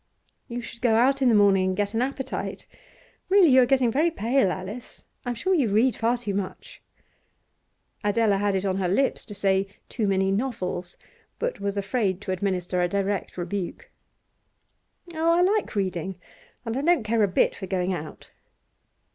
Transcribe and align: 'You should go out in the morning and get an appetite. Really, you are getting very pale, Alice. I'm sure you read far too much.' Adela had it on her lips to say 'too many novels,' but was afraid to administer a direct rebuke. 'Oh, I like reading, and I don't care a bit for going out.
'You 0.47 0.61
should 0.61 0.81
go 0.81 0.95
out 0.95 1.21
in 1.21 1.29
the 1.29 1.35
morning 1.35 1.63
and 1.67 1.77
get 1.77 1.93
an 1.93 2.01
appetite. 2.01 2.65
Really, 3.29 3.49
you 3.49 3.61
are 3.61 3.67
getting 3.67 3.91
very 3.91 4.09
pale, 4.09 4.51
Alice. 4.51 5.05
I'm 5.27 5.35
sure 5.35 5.53
you 5.53 5.69
read 5.69 5.95
far 5.95 6.17
too 6.17 6.33
much.' 6.33 6.81
Adela 8.03 8.37
had 8.37 8.55
it 8.55 8.65
on 8.65 8.77
her 8.77 8.87
lips 8.87 9.25
to 9.25 9.35
say 9.35 9.67
'too 9.89 10.07
many 10.07 10.31
novels,' 10.31 10.97
but 11.37 11.59
was 11.59 11.77
afraid 11.77 12.19
to 12.21 12.31
administer 12.31 12.81
a 12.81 12.87
direct 12.89 13.37
rebuke. 13.37 13.91
'Oh, 15.13 15.33
I 15.33 15.41
like 15.41 15.75
reading, 15.75 16.15
and 16.65 16.75
I 16.75 16.81
don't 16.81 17.03
care 17.03 17.21
a 17.21 17.27
bit 17.27 17.55
for 17.55 17.67
going 17.67 17.93
out. 17.93 18.31